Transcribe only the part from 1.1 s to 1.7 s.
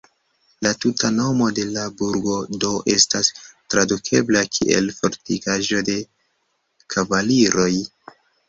nomo de